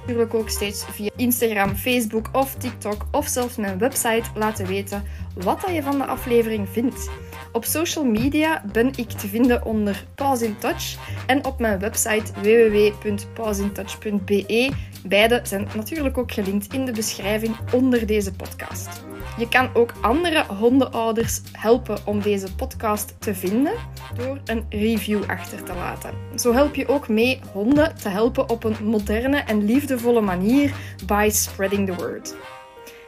natuurlijk 0.00 0.34
ook 0.34 0.48
steeds 0.48 0.84
via 0.84 1.10
Instagram, 1.16 1.74
Facebook 1.74 2.28
of 2.32 2.54
TikTok 2.54 3.06
of 3.10 3.26
zelfs 3.26 3.56
mijn 3.56 3.78
website 3.78 4.30
laten 4.34 4.66
weten 4.66 5.04
wat 5.34 5.64
je 5.72 5.82
van 5.82 5.98
de 5.98 6.06
aflevering 6.06 6.68
vindt. 6.68 7.10
Op 7.52 7.64
social 7.64 8.04
media 8.04 8.62
ben 8.72 8.92
ik 8.96 9.10
te 9.10 9.28
vinden 9.28 9.64
onder 9.64 10.04
Pause 10.14 10.44
in 10.44 10.58
Touch 10.58 10.96
en 11.26 11.44
op 11.44 11.58
mijn 11.58 11.78
website 11.78 12.32
www.pauseintouch.be. 12.42 14.72
Beide 15.06 15.40
zijn 15.42 15.68
natuurlijk 15.74 16.18
ook 16.18 16.32
gelinkt 16.32 16.74
in 16.74 16.84
de 16.84 16.92
beschrijving 16.92 17.56
onder 17.72 18.06
deze 18.06 18.32
podcast. 18.32 19.04
Je 19.38 19.48
kan 19.48 19.70
ook 19.74 19.92
andere 20.00 20.44
hondenouders 20.44 21.40
helpen 21.52 21.98
om 22.04 22.20
deze 22.20 22.54
podcast 22.54 23.14
te 23.18 23.34
vinden 23.34 23.72
door 24.14 24.40
een 24.44 24.66
review 24.68 25.22
achter 25.26 25.62
te 25.62 25.74
laten. 25.74 26.10
Zo 26.36 26.52
help 26.52 26.74
je 26.74 26.88
ook 26.88 27.08
mee 27.08 27.40
honden 27.52 27.96
te 27.96 28.08
helpen 28.08 28.48
op 28.48 28.64
een 28.64 28.76
moderne 28.84 29.38
en 29.38 29.64
liefdevolle 29.64 30.20
manier 30.20 30.74
by 31.06 31.28
spreading 31.32 31.86
the 31.86 31.94
word. 31.94 32.34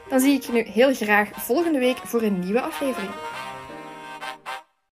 Dan 0.08 0.20
zie 0.20 0.34
ik 0.34 0.42
je 0.42 0.52
nu 0.52 0.62
heel 0.62 0.94
graag 0.94 1.30
volgende 1.32 1.78
week 1.78 1.96
voor 1.96 2.22
een 2.22 2.38
nieuwe 2.38 2.60
aflevering. 2.60 3.10